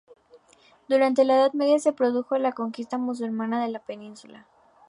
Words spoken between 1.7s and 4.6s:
se produjo la conquista musulmana de la península.